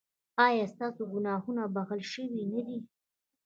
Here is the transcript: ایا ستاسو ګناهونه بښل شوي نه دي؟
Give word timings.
ایا 0.47 0.65
ستاسو 0.73 1.01
ګناهونه 1.13 1.63
بښل 1.75 2.01
شوي 2.13 2.43
نه 2.53 2.61
دي؟ 2.65 2.77